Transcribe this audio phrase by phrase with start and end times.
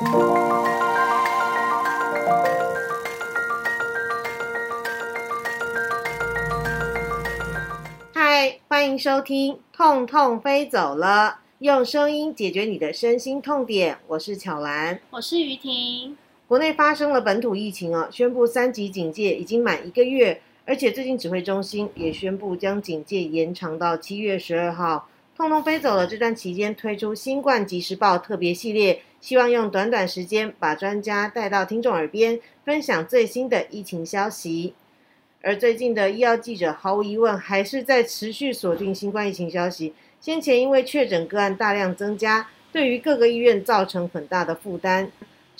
[0.00, 0.06] 嗨，
[8.66, 13.98] 欢迎收听《痛痛飞走了》，用声音解决你的身心痛点。
[14.06, 16.16] 我是巧兰，我是于婷。
[16.48, 25.10] 国内发生了本土疫情哦，宣布三级警戒已经满一个月，而且最近指挥中心也宣布将警戒延长到七月十二号。
[25.36, 34.74] 痛痛飞走了这段期间推出新冠即时报特别系列，希望用短短时间把专家带到听众耳边，分享最新的疫情消息。
[35.42, 39.94] 而最近的医药记者毫无疑问还是在持续锁定新冠疫情消息。
[40.20, 45.10] 先前因为确诊个案大量增加，对于各个医院造成很大的负担。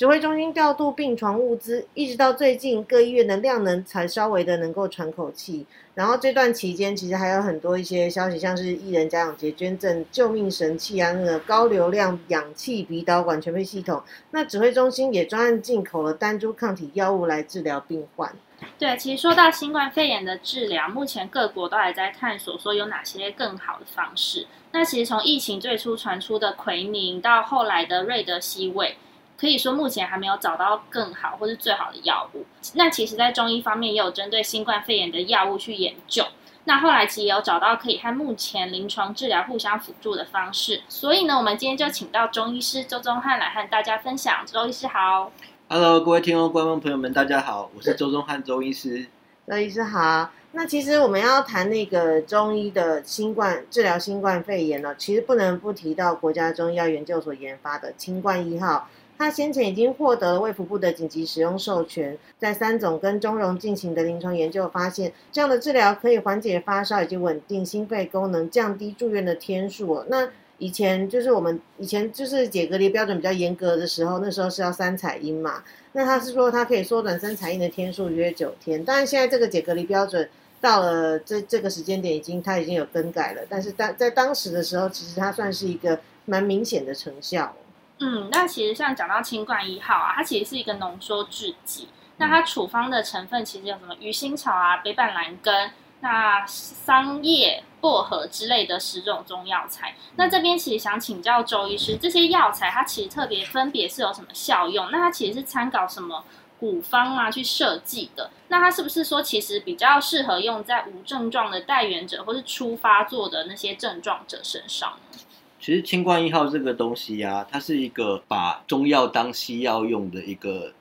[0.01, 5.67] 指挥中心调度病床物资，一直到最近各医院的量能才稍微的能够喘口气。
[5.95, 14.03] 然后这段期间，其实还有很多一些消息，像是艺人家长节捐赠救命神器啊，那个高流量氧气鼻导管全配系统。
[14.31, 18.35] 那指挥中心也专案进口了单株抗体药物来治疗病患。
[18.79, 24.47] 对，其实说到新冠肺炎的治疗，目前各国都还在探索说有哪些更好的方式。
[24.73, 28.97] 那其实从疫情最初传出的奎宁，到后来的瑞德西韦。
[29.41, 32.45] 可以说目前还没有找到更好或是最好的药物。
[32.75, 36.23] 那其实，在中医方面也有针对新冠肺炎的药物去研究。
[36.65, 40.83] 那后来其实也有找到可以和目前临床治疗互相辅助的方式。
[40.91, 44.45] 所以呢，我们今天就请到中医师周宗汉来和大家分享。
[44.45, 45.33] 周医师好
[45.71, 49.07] ，Hello，各位听众观众朋友们，大家好，我是周宗汉周医师。
[49.49, 50.31] 周医师好。
[50.53, 58.87] 那其实我们要谈那个中医的新冠治疗新冠肺炎呢，其实不能不提到国家中医药研究所研发的清冠一号。
[59.21, 70.03] 他先前已经获得了卫福部的紧急使用授权，在三种跟中融进行的临床研究发现，这样的治疗可以缓解发烧以及稳定心肺功能，降低住院的天数。
[70.09, 70.27] 那
[70.57, 75.63] 以前就是我们以前就是解隔离标准比较严格的时候，那时候是要三彩阴嘛。
[75.93, 80.27] 那他是说它可以缩短三彩阴的天数约九天，当然现在这个解隔离标准
[80.63, 87.55] 到了这这个时间点已经它已经有更改了，但是当在当时的时候，其实它算是一个蛮明显的成效。
[88.01, 91.89] 嗯，那其实像讲到清冠一号啊，它其实是一个浓缩制剂。
[92.17, 99.95] 那它处方的成分其实有什么鱼腥草啊、北板蓝根、那桑叶、薄荷之类的十种中药材。
[100.17, 104.91] 那这边其实想请教周医师，这些药材它其实特别分别是有什么效用？
[104.91, 106.25] 那它其实是参考什么
[106.59, 108.31] 古方啊去设计的？
[108.49, 115.19] 那它是不是说其实比较适合用在无症状的带源者或是初发作的那些症状者身上呢？
[115.61, 120.73] 其实清冠一号这个东西呀，它是一个把中药当西药用的一个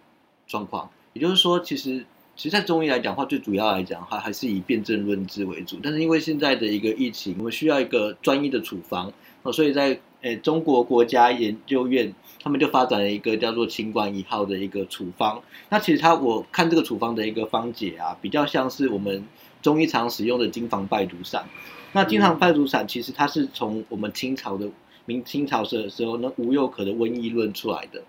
[0.47, 0.89] 状况。
[1.11, 5.77] 也就是说，其实其实，在中医来讲的话，最主要来讲话还是以辨证论治为主。
[5.83, 9.11] 但是因为现在的一个疫情，我们需要一个专一的处方
[9.43, 15.41] 哦，所以在诶中国国家研究院，他们就发展了一个叫做清冠一号的一个处方。
[15.67, 19.25] 那其实它我看这个处方的一个方解啊，比较像是我们
[19.61, 21.43] 中医常使用的金防败毒散。
[21.91, 24.69] 那金常派毒散其实它是从我们清朝的
[25.05, 28.01] 明清朝时的时候那吴又可的瘟疫论出来的，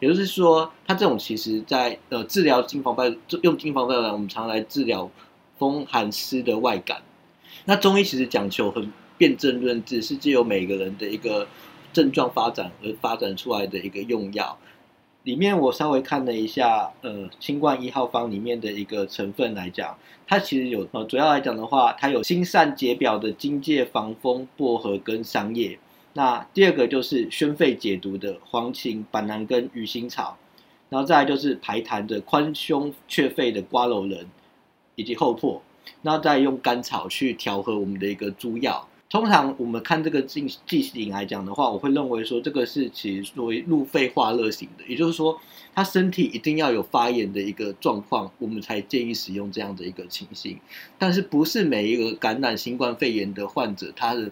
[0.00, 5.10] 也就是说，它这种其实在呃治疗金防败用金防败毒散，我们常来治疗
[5.58, 7.02] 风寒湿的外感。
[7.66, 11.46] 那中医其实讲求很辨证论治，是借由每个人的一个
[11.92, 14.58] 症状发展而发展出来的一个用药。
[15.26, 25.76] 里面我稍微看了一下，呃，清冠一号方里面的一个成分来讲，它其实有呃，主要来讲的话，它有辛散解表的荆芥、防风、薄荷跟桑叶。
[26.12, 30.38] 那第二个就是宣肺解毒的黄芩、板蓝根、鱼腥草，
[30.90, 34.24] 然后再来就是排痰的宽胸却肺的瓜蒌仁
[34.94, 35.60] 以及厚朴，
[36.02, 38.86] 然后再用甘草去调和我们的一个诸药。
[39.08, 45.40] 通常我们看这个剂剂型来讲的话，我会认为说这个是其实作为入肺化热型的，也就是说，
[45.72, 50.58] 他身体一定要有发炎的一个状况，我们才建议使用这样的一个情形。
[50.98, 54.28] 但是不是每一个感染新冠肺炎的患者，他的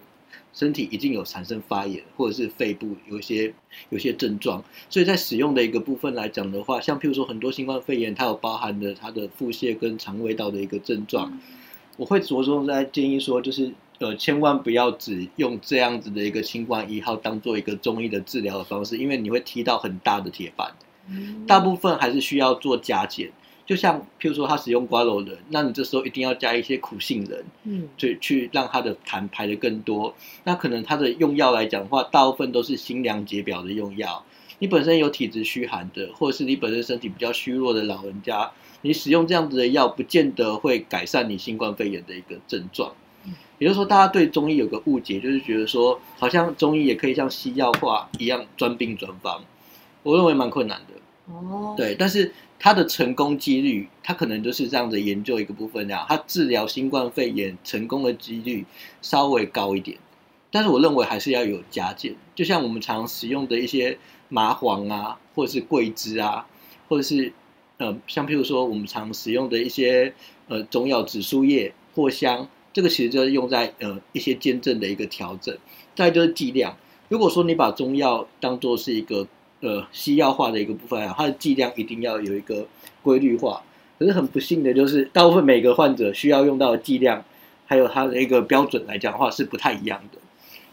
[0.53, 3.55] 身体一定有产生发炎，或者是肺部有一些
[3.91, 4.65] 有些症状。
[4.91, 11.39] 所以在使用的一个部分来讲的话，像譬如说很多新冠肺炎，它有包含的它的腹泻跟肠胃道的一个症状，
[11.97, 13.73] 我会着重在建议说就是。
[14.05, 20.75] 呃，千万不要只用这样子的一个新冠一号当做一个中医的治疗的方式，因为你会踢到很大的铁板。
[21.47, 23.33] 大部分还是需要做加减，
[23.65, 30.15] 就像譬如说他使用瓜蒌仁，那你这时候一定要加一些苦杏仁，嗯，去去让他的痰排的更多。
[30.45, 34.23] 那可能他的用药来讲的话，大部分都是辛凉解表的用药。
[34.59, 38.51] 你本身有体质虚寒的，或者是你本身身体比较虚弱的老人家，
[38.83, 42.93] 你使用这样子的药，不见得会改善你新冠肺炎的一个症状。
[43.59, 49.43] 也就是说，大家对中医有个误解，就是觉得说，好像中医也可以像西药化一样专病专方。
[50.03, 51.33] 我认为蛮困难的。
[51.33, 58.67] 哦，，对，但是它的成功几率，它可能就是这样子研究一个部分这样，它治疗新冠肺炎成功的几率
[59.01, 59.97] 稍微高一点，
[60.51, 63.97] 但是我认为还是要有加减，就像我们常使用的一些
[64.29, 66.47] 麻黄啊，或者是桂枝啊，
[66.89, 67.33] 或者是
[67.79, 70.13] 呃，像譬如说我们常使用的一些
[70.49, 75.57] 呃中药紫苏叶、藿香，这个其实就是用在呃一些兼症的一个调整，
[75.95, 76.77] 再就是剂量。
[77.09, 79.27] 如果说你把中药当做是一个
[79.61, 82.67] 呃西药化的一个部分啊，它的剂量一定要有一个
[83.03, 83.63] 规律化。
[83.97, 87.25] 可是很不幸的就是，大部分每个患者需要用到的剂量，
[87.65, 90.19] 还有它的一个标准来讲的话是不太一样的。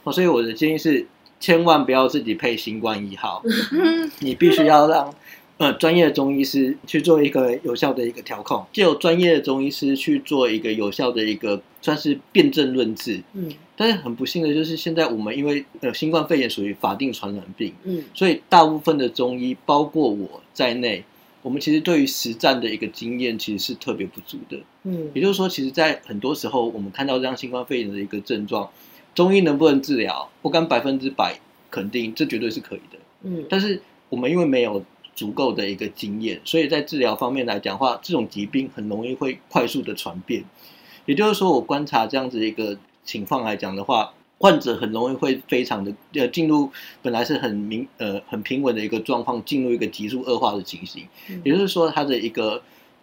[0.04, 1.06] 哦，所以我的建议是，
[1.40, 3.44] 千万不要自己配新冠一号，
[4.22, 5.14] 你必须要让
[5.62, 13.22] 呃专业的中医师去做一个有效的一个调控，就有专业的中医师去做一个有效的一个算是辨证论治。
[13.34, 21.04] 嗯但是很不幸的就是，现在我们因为呃新冠肺炎属于法定传染病，嗯所以大部分的中医，包括我在内，
[21.44, 24.58] 我们其实对于实战的一个经验其实是特别不足的。
[24.84, 28.68] 嗯也就是说，其实，在很多时候，我们看到这样新冠肺炎的一个症状，
[29.14, 33.00] 中医能不能治疗，不敢百分之百肯定，这绝对是可以的。
[33.24, 33.80] 嗯但是
[34.10, 34.84] 我们因为没有
[35.16, 40.44] 足够的一个经验，所以在治疗方面来讲的话，这种疾病很容易会快速的传变。
[41.06, 46.72] 也就是说，我观察这样子一个情况来讲的话，患者很容易会非常的呃进入
[47.02, 51.08] 本来是很明呃很平稳的一个状况，进入一个急速恶化的情形。
[51.30, 52.62] 嗯也就是说，它的一个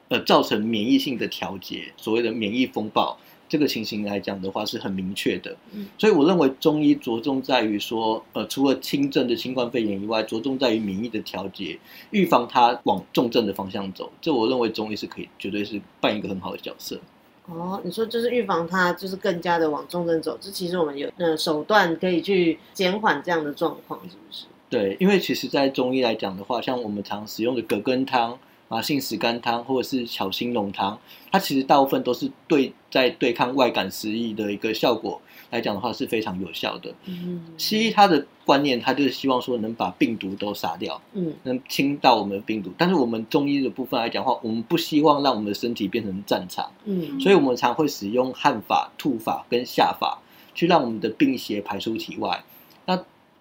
[0.09, 3.19] 呃造成免疫性的调节，所谓的免疫风暴
[3.49, 5.57] 这个情形来讲的话是很明确的。
[5.73, 11.79] 嗯所以我认为中医着重在于说，呃，除了轻症的新冠肺炎以外，着重在于免疫的调节，
[12.11, 14.11] 预防它往重症的方向走。
[14.21, 16.99] 这我认为中医是可以，绝对是扮一个很好的角色。
[17.47, 24.45] 哦，你说就是预防它，就是更加的往重症走，这其实我们有呃手段可以去减缓这样的状况，是不是？
[24.69, 30.99] 对，因为其实，在中医来讲的话，像我们常使用的葛根汤、麻杏石甘汤或者是巧辛龙汤，
[31.33, 35.21] 它其实大部分都是对在对抗外感食疫的一个效果
[35.51, 36.95] 来讲的话是非常有效的。
[37.07, 42.71] 嗯西医它的观念，它就是希望说能把病毒都杀掉，嗯能清到我们的病毒。
[42.77, 50.21] 但是我们中医的部分来讲的话，我们不希望让我们的身体变成战场，嗯所以我们常会使用汗法、吐法跟下法，
[50.55, 52.45] 去让我们的病邪排出体外。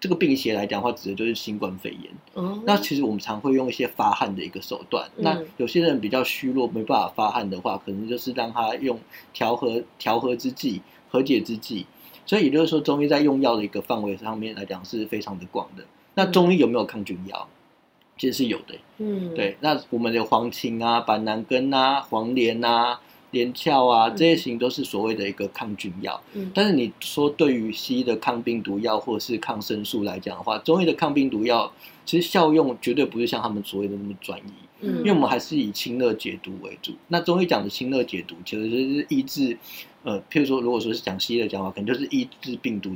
[0.00, 2.10] 这个病邪来讲的话，指的就是新冠肺炎。
[2.34, 5.08] 哦，那其实我们常会用一些发汗的一个手段。
[5.16, 8.98] 嗯那有些人比较虚弱，没办法发汗的话，可能就是让他用
[9.32, 11.86] 调和调和之剂、和解之剂。
[12.24, 15.84] 所以也就是说，中医在用药的一个范围上面来讲是非常的广的。
[16.14, 17.48] 那中医有没有抗菌药？
[18.18, 18.74] 其实是有的。
[18.98, 26.20] 嗯对，那我们的黄芩啊、板蓝根啊、黄连啊、连翘啊，嗯这些型都是所谓的一个抗菌药。
[26.34, 31.72] 嗯但是你说对于西医的抗病毒药或者是抗生素来讲的话，中医的抗病毒药
[32.04, 34.42] 其实效用绝对不是像他们所谓的那么专一，
[34.80, 36.92] 嗯因为我们还是以清热解毒为主。
[37.08, 39.56] 那中医讲的清热解毒，其实就是抑制，
[40.02, 42.92] 呃，譬如说如果说是讲西医的讲法，可能就是抑制病毒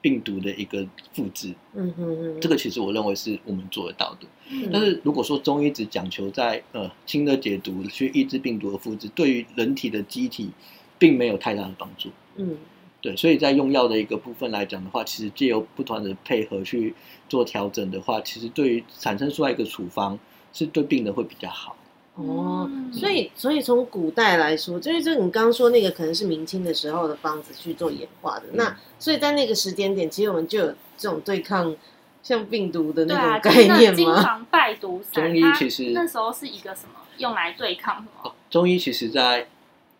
[0.00, 1.54] 病毒的一个复制。
[1.74, 4.26] 嗯哼哼，这个其实我认为是我们做得到的。
[4.50, 10.50] 嗯但是如果说中医只讲求在呃清热解毒去抑制病毒的复制，对于人体的机体
[10.98, 12.10] 并没有太大的帮助。
[12.36, 12.56] 嗯
[13.02, 16.94] 对，所以在用药的一个部分来讲的话，其实借由不断的配合去
[17.28, 20.18] 做调整的话，其实对于产生出来一个处方，
[20.52, 21.76] 是对病人会比较好。
[22.16, 31.74] 哦，嗯所以所以从古代来说，就是这你刚刚说那个可能是明清的时候的方子去做演化的，嗯那所以在那个时间点，其实我们就有这种对抗
[32.22, 33.94] 像病毒的那种概念吗？
[33.96, 38.08] 金防败毒 散，中医其实那时候是一个什么用来对抗什么？
[38.24, 39.46] 哦中医其实在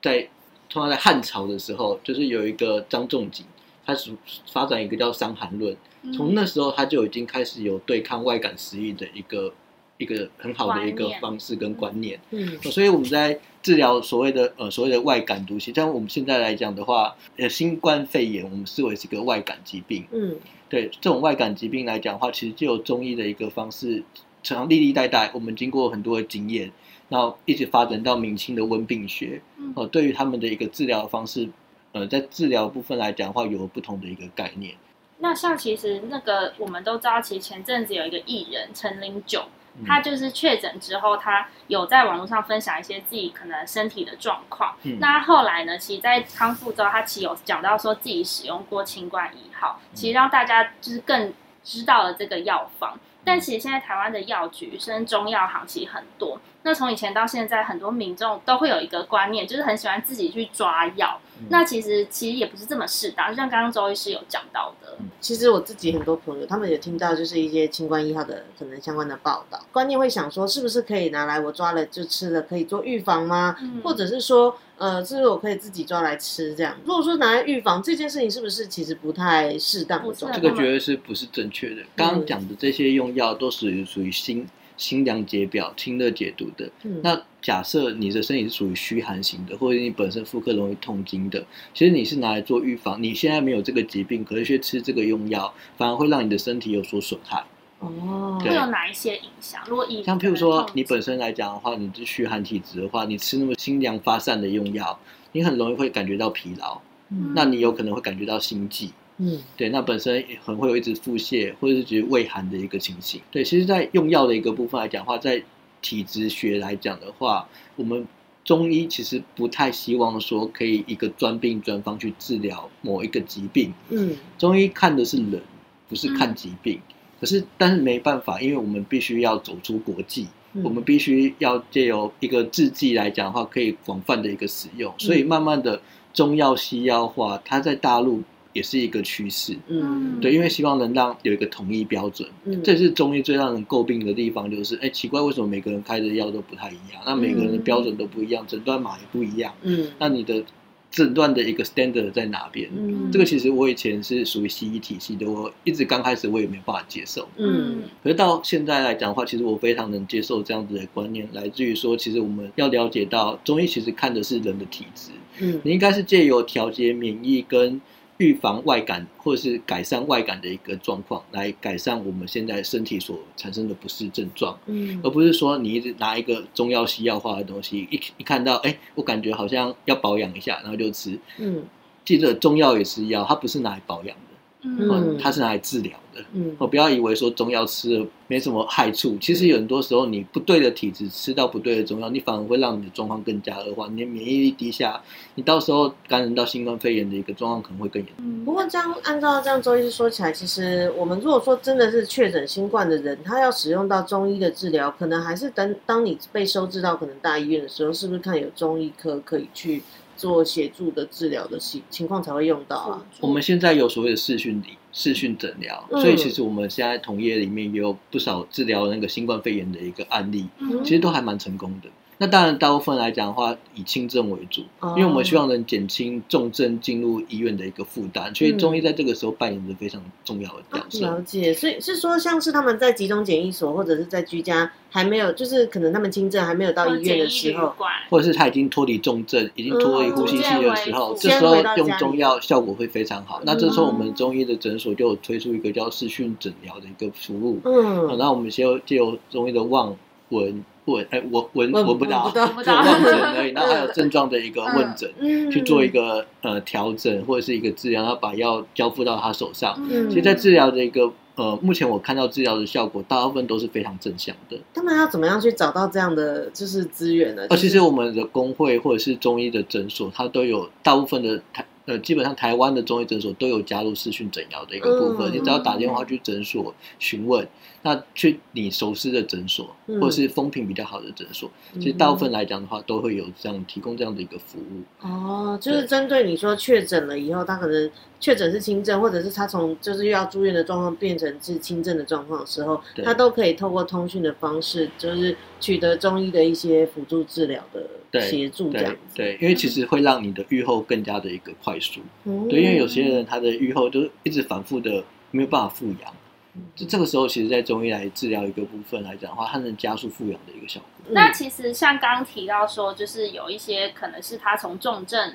[0.01, 0.29] 在
[0.71, 3.45] 通常在汉朝的时候，就是有一个张仲景，
[3.85, 4.11] 他是
[4.51, 9.53] 发展一个叫《伤寒论》，嗯从那时候他就已经开始有对抗外感食疫的一个
[9.99, 12.19] 一个很好的一个方式跟观念。
[12.31, 20.05] 嗯所以我们在治疗所谓的呃所谓的外感毒性，像我们现在来讲的话，呃，新冠肺炎我们视为是一个外感疾病。
[20.13, 20.37] 嗯
[20.69, 24.03] 对这种外感疾病来讲的话，其实就有中医的一个方式，
[24.43, 26.73] 常历历代代我们经过很多的经验，
[27.09, 29.41] 然后一直发展到明清的温病学。
[29.59, 31.49] 嗯呃，对于他们的一个治疗方式，
[31.93, 34.75] 呃，在治疗部分来讲的话，有不同的一个概念。
[35.19, 39.49] 那像其实那个我们都知道，其实前阵子有一个艺人陈零九，嗯
[39.85, 44.77] 他就是确诊之后，他有在网络上分享一些自己可能身体的状况。
[44.85, 52.99] 嗯那后来呢，其实，在康复之后，他其实有讲到说自己使用过清冠一号，其实让大家就是更知道了这个药方。
[53.25, 56.39] 但其实现在台湾的药局甚至中药行其实很多。
[56.63, 61.21] 那从以前到现在，很多民众都会有一个观念，就是很喜欢自己去抓药。
[61.49, 73.57] 那其实其实也不是这么适当，就像刚刚周医师有讲到的，其实我自己很多朋友，他们也听到就是一些清冠一号的可能相关的报道，观念会想说，是不是可以拿来我抓了就吃了，可以做预防吗？
[73.61, 76.77] 嗯或者是说，呃，是不是我可以自己抓来吃这样？
[76.85, 80.03] 如果说拿来预防这件事情，是不是其实不太适当？
[80.15, 81.83] 这个绝对是不是正确的？
[81.95, 86.71] 刚刚讲的这些用药都属于属于辛辛凉解表、清热解毒的。
[86.85, 93.01] 嗯那假设你的身体是属于虚寒型的，或者你本身妇科容易痛经的，其实你是拿来做预防。
[93.01, 97.45] 你现在没有这个疾病，可是去吃这个用药，反而会让你的身体有所损害。
[97.79, 99.63] 哦，会有哪一些影响？
[99.69, 104.99] 如果以像譬如说，你本身来讲的话，你是虚寒体质的话，你吃那么清凉发散的用药，
[105.33, 106.81] 你很容易会感觉到疲劳，
[107.11, 108.91] 嗯那你有可能会感觉到心悸。
[109.19, 113.21] 嗯对，那本身也很会有一直腹泻或者是觉得胃寒的一个情形。
[113.31, 115.43] 对，其实，在用药的一个部分来讲的话，在
[115.81, 118.07] 体质学来讲的话，我们
[118.45, 123.73] 中医其实不太希望说可以一个专病专方去治疗某一个疾病。
[123.89, 125.41] 嗯中医看的是人，
[125.89, 126.81] 不是看疾病。
[127.19, 135.81] 可是，但是没办法，因为我们必须要走出国际，嗯我们必须要借由一个制剂来讲的话，可以广泛的一个使用，所以慢慢的
[136.13, 138.23] 中药西药化，它在大陆
[138.57, 139.55] 也是一个趋势。
[139.69, 142.63] 嗯，对，因为希望能让有一个统一标准，嗯。
[142.63, 147.03] 这也是中医最让人诟病的地方，就是哎，奇怪，为什么每个人开的药都不太一样？
[147.05, 149.89] 那每个人的标准都不一样，诊断码也不一样，嗯。
[149.99, 150.43] 那你的
[150.91, 152.71] 诊断的一个 standard 在哪边？
[152.75, 153.11] 嗯。
[153.13, 157.29] 这个其实我以前是属于西医体系的，我一直刚开始我也没办法接受。
[157.37, 157.83] 嗯。
[158.03, 165.11] 可是到现在来讲的话，其实我非常能接受这样子的观念，来自于说，其实我们要了解到中医其实看的是人的体质，
[165.41, 165.61] 嗯。
[165.65, 167.81] 你应该是借由调节免疫跟
[168.19, 181.19] 预防外感或者是改善外感的一个状况，来改善我们现在身体所产生的不适症状，嗯而不是说你一直拿一个中药西药化的东西，一一看到哎，我感觉好像要保养一下，然后就吃。
[181.39, 181.65] 嗯
[182.05, 184.26] 记得中药也是药，它不是拿来保养的，
[184.67, 186.23] 嗯哦它是拿来治疗的。
[186.33, 195.01] 嗯哦，不要以为说中药吃了没什么害处，其实有很多时候你不对的体质吃到不对的中药，你反而会让你的状况更加恶化，你的免疫力低下，
[195.35, 198.25] 你到时候感染到新冠肺炎的一个状况可能会更严重。
[198.25, 209.83] 嗯不过这样按照这样周医师说起来，其实我们如果说真的是确诊新冠的人，他要使用到中医的治疗，可能还是等当你被收治到可能大医院的时候，是不是看有中医科可以去
[210.17, 213.07] 做协助的治疗的情情况才会用到啊？
[213.21, 221.89] 我们现在有所谓的视讯理视讯诊疗，嗯所以其实我们现在同业里面也有不少治疗那个新冠肺炎的一个案例，嗯其实都还蛮成功的。
[222.19, 224.95] 那当然，大部分来讲的话，以轻症为主，哦。
[224.97, 231.07] 因为我们希望能减轻重症进入医院的一个负担，所以中医在这个时候扮演着非常重要的角色。
[231.07, 237.75] 了解，所以是说，像是他们在集中检疫所或者是在居家还没有，就是可能他们轻症还没有到医院的时候，
[238.09, 243.41] 或者是他已经脱离重症，已经脱离呼吸器的时候，嗯这时候用中药效果会非常好。
[243.45, 244.15] 那这时候我们嗯。
[244.17, 249.95] 中医的诊所就有推出一个叫视讯诊疗的一个服务，嗯，然后我们先由借由中医的望
[250.31, 255.11] 闻闻，哎，闻闻闻闻不到，闻不到就望诊而已，然后还有 症状的一个问诊。
[255.19, 259.77] 嗯去做一个呃调整或者是一个治疗，然后把药交付到他手上。
[259.91, 264.59] 嗯其实，在治疗的一个呃，目前我看到治疗的效果，大部分都是非常正向的。
[264.73, 267.43] 他们要怎么样去找到这样的就是资源呢？
[267.43, 275.31] 呃，就是其实我们的工会或者是中医的诊所，它都有大部分的台呃，基本上台湾的中医诊所都有加入视讯诊疗的一个部分。
[275.31, 277.47] 嗯你只要打电话去诊所询问，
[277.83, 284.83] 那去你熟悉的诊所，嗯或者是风评比较好的诊所，其实大部分来讲的话，都会有这样提供这样的一个服务。
[285.01, 299.39] 哦，就是针对你说确诊了以后，他可能确诊是轻症，或者是他从就是又要住院的状况变成是轻症的状况的时候，他都可以透过通讯的方式，就是取得中医的一些辅助治疗的对协助这样对子。
[299.39, 302.01] 对，因为其实会让你的愈后更加的一个快速。
[302.25, 306.15] 嗯对，因为有些人他的愈后就是一直反复的没有办法复阳，
[306.55, 310.89] 嗯就这个时候，其实，在中医来治疗一个部分来讲的话，它能加速复阳的一个效果。
[311.09, 315.35] 嗯那其实像刚刚提到说，就是有一些可能是他从重症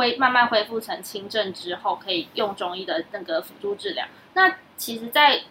[0.00, 4.06] 恢慢慢恢复成轻症之后，可以用中医的那个辅助治疗。
[4.32, 5.42] 那其实，在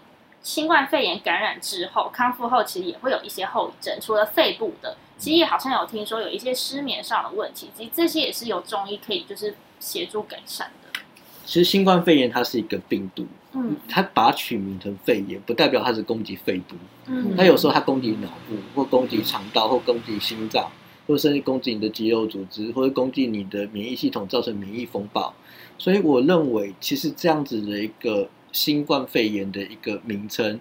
[0.42, 11.00] 新冠肺炎感染之后，康复后其实也会有一些后遗症，除了肺部的，其实也好像有听说有一些失眠上的问题，其实这些也是由中医可以就是协助改善的。
[11.46, 16.76] 其实新冠肺炎它是一个病毒，嗯它把它取名成肺炎，不代表它是攻击肺部，
[17.06, 20.72] 嗯它有时候它攻击脑部，或攻击肠道，或攻击心脏，
[21.10, 25.34] 或甚至攻击你的肌肉组织，或者攻击你的免疫系统，造成免疫风暴。
[25.80, 30.60] 所以我认为，其实这样子的一个新冠肺炎的一个名称，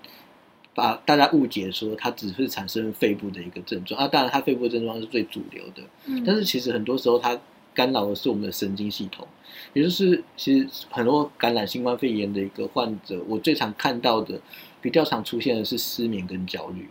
[0.73, 4.09] 把大家误解说它只是产生肺部的一个症状啊。
[4.09, 7.39] 当然，它肺部症状是最主流的，嗯但是其实很多时候它
[7.75, 9.29] 干扰的是我们的神经系统，
[9.75, 14.41] 也就是其实很多感染新冠肺炎的一个患者，我最常看到的
[14.81, 16.89] 比较常出现的是失眠跟焦虑。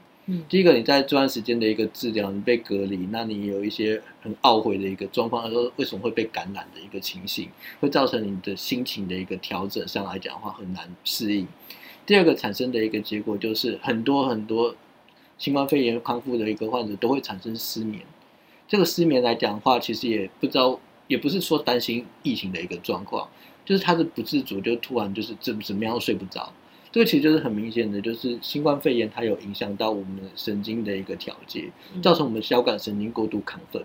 [0.50, 7.48] 第一个，你在这段时间的一个治疗，你被隔离，那你有一些很懊悔的一个状况，说为什么会被感染的一个情形，
[7.80, 11.48] 会造成你的心情的一个调整上来讲的话很难适应。
[12.06, 14.76] 第二个产生的一个结果就是很多很多
[15.38, 18.04] 新冠肺炎康复的一个患者都会产生失眠。
[18.68, 23.30] 这个失眠来讲的话，其实也不知道，也不是说担心疫情的一个状况，
[23.64, 26.52] 就是他的不自主就突然就是怎么怎么样都睡不着。
[26.98, 31.70] 这个其实就是很明显的，就是新冠肺炎它有影响到我们的神经的一个调节，
[32.02, 33.84] 造成我们交感神经过度亢奋。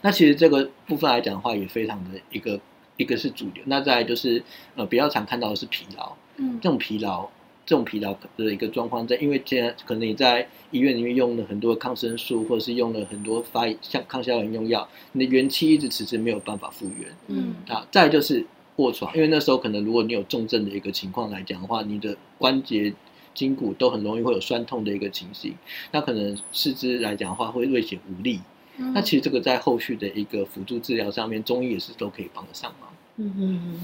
[0.00, 2.60] 那其实这个部分来讲的话，也非常的一个
[2.96, 3.64] 一个是主流。
[3.66, 4.40] 那再来就是
[4.76, 7.28] 呃比较常看到的是疲劳，嗯这种疲劳
[7.66, 17.08] 这种疲劳的一个状况，在因为现在可能你在医院里面用了很多抗生素，或者是用了很多发像抗消炎用药，你的元气一直迟迟没有办法复原。
[17.26, 22.92] 嗯啊，再来就是卧床，因为那时候可能如果你有重症的一个情况来讲的话，你的关节、
[23.34, 25.54] 筋骨都很容易会有酸痛的一个情形，
[25.92, 28.40] 那可能四肢来讲的话会略显无力。
[28.76, 32.90] 嗯那其实这个在后续的一个辅助治疗上面，中医也是都可以帮得上忙。
[33.16, 33.80] 嗯嗯嗯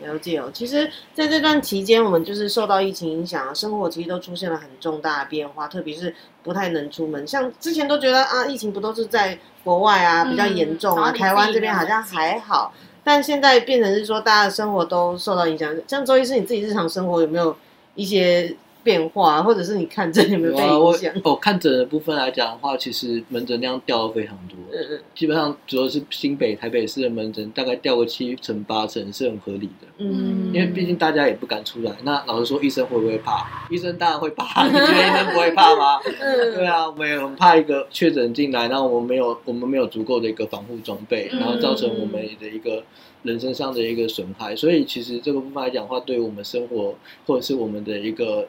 [0.00, 0.50] 嗯，了解哦。
[0.54, 7.26] 其实在这段期间，我们就是受到疫情影响啊，生活其实都出现了很重大的变化，特别是不太能出门。
[7.26, 12.72] 像之前都觉得啊，疫情不都是在国外啊比较严重啊，嗯台湾这边好像还好，
[13.12, 15.74] 但现在变成是说大家的生活都受到影响。
[15.88, 17.56] 像周医师，你自己日常生活有没有
[17.96, 21.12] 一些变化，或者是你看诊有没有被啊，我影响？
[21.24, 24.56] 哦，看诊的部分来讲的话，其实门诊量掉的非常多。
[24.72, 29.86] 嗯嗯基本上主要是新北、台北市的门诊，大概掉个七成八成是很合理的。
[29.98, 31.92] 嗯，因为毕竟大家也不敢出来。
[32.04, 33.46] 那老实说，医生会不会怕？
[33.70, 34.64] 医生当然会怕。
[34.68, 36.00] 你觉得医生不会怕吗？
[36.20, 42.82] 嗯对啊，我们也很怕一个确诊进来，然后我们没有我们没有足够的一个防护装备，嗯然后造成我们的一个
[43.22, 44.54] 人身上的一个损害。
[44.56, 46.94] 所以其实这个部分来讲的话，对于我们生活
[47.26, 48.48] 或者是我们的一个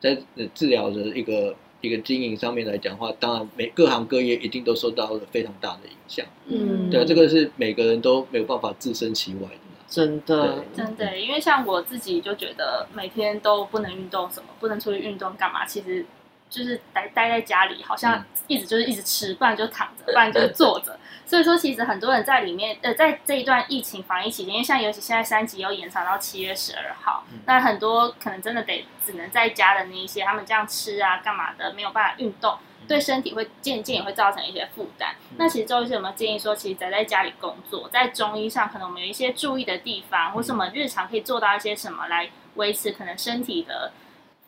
[0.00, 6.24] 在呃治疗的一个一个经营上面来讲的话，当然每各行各业一定都受到了非常大的影响。
[6.46, 9.56] 嗯对啊，这个是每个人都没有办法置身其外的。
[9.88, 15.66] 真的真的，因为像我自己就觉得每天都不能运动，什么不能出去运动干嘛？
[15.66, 16.06] 其实
[16.52, 20.98] 就是待待在家里，好像一直就是一直吃，不然就躺着，不然就是坐着。
[21.24, 35.14] 所以说，其实很多人在里面，呃，在这一段疫情防疫期间，因为像尤其现在三级又延长到七月十二号，嗯那很多可能真的得只能在家的那一些，他们这样吃啊干嘛的，没有办法运动，对身体会渐渐也会造成一些负担。
[35.38, 43.92] 那其实周医师有没有建议说，其实宅在家里工作，在中医上可能我们有一些注意的地方，或是我们日常可以做到一些什么来维持可能身体的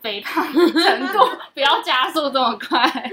[0.04, 1.18] 肥胖程度，
[1.54, 3.10] 不要加速这么快。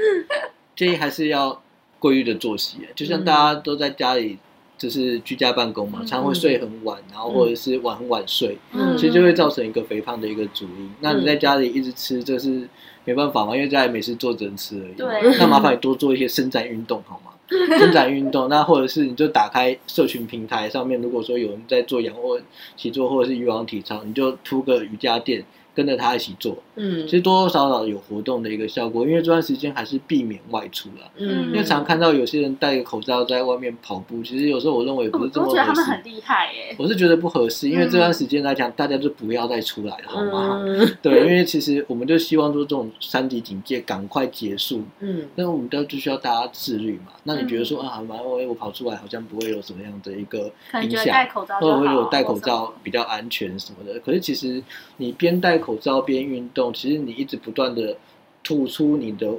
[0.76, 1.62] 建议还是要
[2.00, 4.38] 规律的作息，就像大家都在家里
[4.78, 10.92] 就是居家办公嘛，嗯常常会睡很晚，然后或者是晚很晚睡，嗯其实就会造成一个肥胖的一个主因。
[11.00, 12.68] 那你在家里一直吃，这是
[13.06, 14.94] 没办法嘛，因为家里没事做只能吃而已。
[14.96, 17.32] 对那麻烦你多做一些伸展运动好吗？
[17.78, 22.40] 伸展运动，那或者是你就打开社群平台上面，如果说有人在做仰卧
[22.76, 25.44] 起坐或者是瑜伽体操，你就铺个瑜伽垫，
[25.82, 26.56] 跟着他一起做。
[26.76, 31.12] 嗯其实多多少少有活动的一个效果，因为这段时间还是避免外出了。
[31.18, 35.74] 嗯因为常看到有些人戴个口罩在外面跑步，其实有时候我认为不是这么都觉得他。
[35.74, 36.76] 们很厉害耶。
[36.78, 40.62] 我是觉得不合适，因为嗯这段时间来讲，大家就不要再出来了，好吗？
[40.64, 47.14] 嗯对，因为其实我们就希望说这种三级警戒赶快结束，嗯但是我们都就需要大家自律嘛。
[47.24, 54.00] 那你觉得说、啊，蛮我我跑出来好像不会有什么样的一个影响，口罩就好，或者会有戴口罩比较安全什么的。
[54.00, 54.62] 可是其实
[54.98, 57.96] 你边戴口罩边运动，其实你一直不断的
[58.44, 59.30] 吐出你的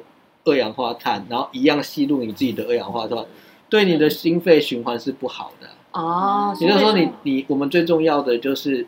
[0.44, 3.24] 二氧化碳，然后一样吸入你自己的二氧化碳，
[3.68, 5.68] 对你的心肺循环是不好的。
[5.92, 8.86] 哦，也就是说你，嗯你我们最重要的就是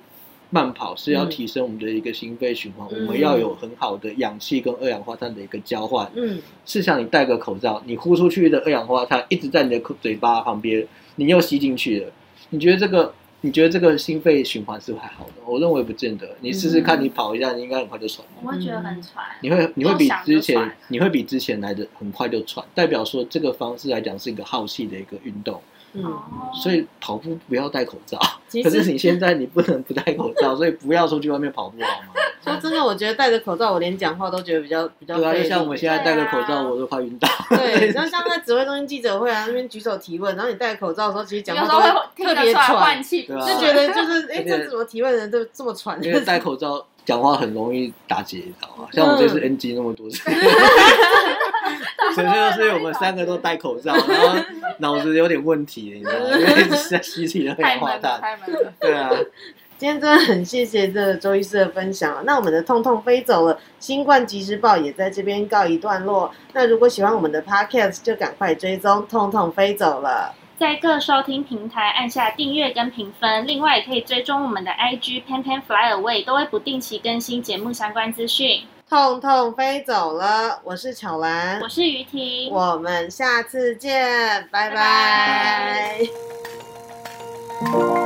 [0.50, 6.10] 慢跑，是要嗯提升我们的一个心肺循环，嗯我们要有很好的氧气跟二氧化碳的一个交换。
[6.14, 12.12] 嗯试想你戴个口罩，你呼出去的二氧化碳一直在你的口嘴巴旁边，你又吸进去了，
[12.50, 13.12] 你觉得这个？
[13.44, 15.32] 你觉得这个心肺循环是不是还好的？
[15.44, 16.26] 我认为不见得。
[16.40, 18.32] 你试试看，你跑一下，你应该很快就喘了。
[18.42, 19.22] 我会觉得很喘。
[19.42, 25.60] 你会你会比之前你会比之前来的很快就喘，代表说这个方式来讲是一个耗气的一个运动。
[25.92, 26.22] 嗯，哦，
[26.54, 28.18] 所以跑步不要戴口罩。
[28.62, 32.14] 可是你现在你不能不戴口罩，所以不要出去外面跑步好吗？
[32.52, 37.28] 说真的，我觉得戴着口罩，我连讲话都觉得比较比较对啊，就像我们现在戴着口罩，啊我都快晕倒。
[37.50, 46.02] 对， 然后像在指挥中心记者会啊，那边举手提问，然后你戴着口罩的时候，其实讲话都 会话特别喘，气，就觉得就是哎，这怎么提问的人都这么喘？
[46.02, 48.88] 因为戴口罩讲话很容易打结，你知道吗？
[48.92, 50.18] 像我这次嗯 NG 那么多次，
[52.14, 54.38] 纯粹就是我们三个都戴口罩，然后
[54.78, 56.36] 脑子有点问题，你知道吗？
[56.38, 58.20] 因为一直在吸自己的太闷了，二氧化碳。
[58.20, 58.72] 太闷了。
[58.80, 59.10] 对啊，
[59.84, 62.22] 今天真的很谢谢这个周医师的分享啊！
[62.24, 66.32] 那我们的痛痛飞走了，新冠即时报也在这边告一段落。
[66.54, 70.34] 那如果喜欢我们的 podcast，就赶快追踪痛痛飞走了。
[70.58, 78.62] 在各收听平台按下订阅跟评分，另外也可以追踪我们的 IG Pan Pan Fly Away，都会不定期更新节目相关资讯。
[78.88, 85.98] 痛痛飞走了，我是巧兰我，是于婷，我们下次见，拜拜拜
[87.60, 88.03] 拜